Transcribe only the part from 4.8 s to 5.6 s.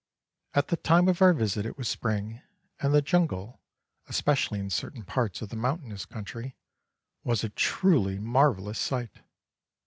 parts of the